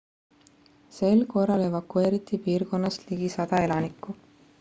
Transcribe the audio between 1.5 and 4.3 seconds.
evakueeriti piirkonnast ligi 100 elanikku